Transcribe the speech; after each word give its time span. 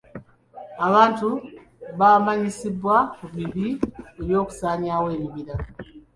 Abantu 0.87 1.29
baamanyisibwa 1.99 2.95
ku 3.15 3.25
bibi 3.33 3.67
by'okusaanyaawo 4.23 5.07
ebibira. 5.15 5.55